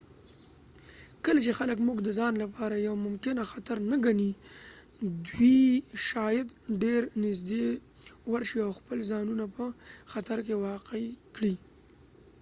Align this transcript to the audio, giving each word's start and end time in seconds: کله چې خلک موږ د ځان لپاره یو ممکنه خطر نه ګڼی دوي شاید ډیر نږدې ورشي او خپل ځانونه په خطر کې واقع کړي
کله 1.25 1.39
چې 1.45 1.51
خلک 1.59 1.77
موږ 1.87 1.97
د 2.03 2.09
ځان 2.19 2.33
لپاره 2.43 2.75
یو 2.87 2.95
ممکنه 3.07 3.41
خطر 3.53 3.77
نه 3.91 3.97
ګڼی 4.05 4.31
دوي 5.27 5.59
شاید 6.07 6.47
ډیر 6.83 7.01
نږدې 7.23 7.65
ورشي 8.31 8.59
او 8.67 8.71
خپل 8.79 8.97
ځانونه 9.11 9.45
په 9.55 9.65
خطر 10.11 10.37
کې 10.45 10.55
واقع 10.65 11.01
کړي 11.35 11.55